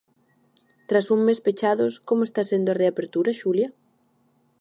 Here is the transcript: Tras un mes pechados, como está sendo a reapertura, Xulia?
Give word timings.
Tras 0.89 1.11
un 1.15 1.19
mes 1.27 1.39
pechados, 1.45 1.93
como 2.07 2.21
está 2.27 2.41
sendo 2.51 2.69
a 2.71 2.77
reapertura, 2.81 3.37
Xulia? 3.41 3.69